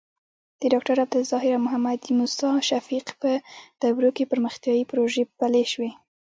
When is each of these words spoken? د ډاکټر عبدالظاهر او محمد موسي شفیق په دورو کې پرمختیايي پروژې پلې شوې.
د 0.59 0.63
ډاکټر 0.73 0.95
عبدالظاهر 1.03 1.51
او 1.57 1.61
محمد 1.67 1.99
موسي 2.19 2.49
شفیق 2.69 3.05
په 3.21 3.31
دورو 3.81 4.09
کې 4.15 4.29
پرمختیايي 4.31 4.83
پروژې 4.91 5.23
پلې 5.39 5.63
شوې. 5.71 5.91